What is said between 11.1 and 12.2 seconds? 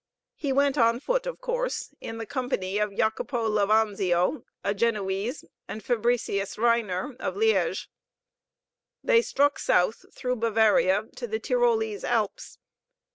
to the Tyrolese